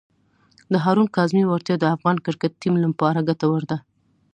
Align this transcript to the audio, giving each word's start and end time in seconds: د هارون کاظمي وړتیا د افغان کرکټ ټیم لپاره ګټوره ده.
د 0.71 0.73
هارون 0.83 1.07
کاظمي 1.15 1.43
وړتیا 1.47 1.75
د 1.79 1.85
افغان 1.95 2.17
کرکټ 2.25 2.51
ټیم 2.61 2.75
لپاره 2.85 3.25
ګټوره 3.29 3.65
ده. 3.71 3.77